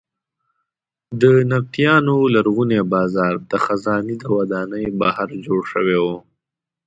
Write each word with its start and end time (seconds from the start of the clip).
د 1.21 1.23
نبطیانو 1.51 2.17
لرغونی 2.35 2.79
بازار 2.93 3.33
د 3.51 3.53
خزانې 3.65 4.15
د 4.19 4.23
ودانۍ 4.37 4.85
بهر 4.99 5.29
جوړ 5.45 5.61
شوی 5.71 5.97
و. 6.03 6.05